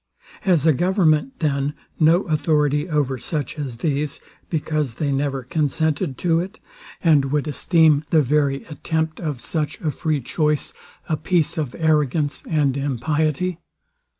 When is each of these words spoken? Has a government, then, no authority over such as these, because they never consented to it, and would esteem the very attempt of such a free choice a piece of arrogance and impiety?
Has 0.41 0.65
a 0.65 0.73
government, 0.73 1.37
then, 1.41 1.75
no 1.99 2.23
authority 2.23 2.89
over 2.89 3.19
such 3.19 3.59
as 3.59 3.77
these, 3.85 4.19
because 4.49 4.95
they 4.95 5.11
never 5.11 5.43
consented 5.43 6.17
to 6.17 6.39
it, 6.39 6.59
and 7.03 7.25
would 7.25 7.47
esteem 7.47 8.03
the 8.09 8.23
very 8.23 8.63
attempt 8.65 9.19
of 9.19 9.39
such 9.39 9.79
a 9.79 9.91
free 9.91 10.19
choice 10.19 10.73
a 11.07 11.17
piece 11.17 11.55
of 11.55 11.75
arrogance 11.77 12.43
and 12.49 12.75
impiety? 12.77 13.59